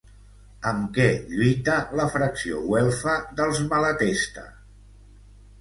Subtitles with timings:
[0.69, 4.49] Amb què lluita la fracció güelfa dels Malatesta?